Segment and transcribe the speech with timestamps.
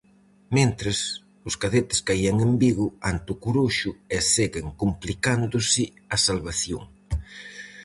[0.55, 0.99] Mentres,
[1.47, 5.83] os cadetes caían en Vigo ante o coruxo e seguen complicándose
[6.15, 6.83] a salvación.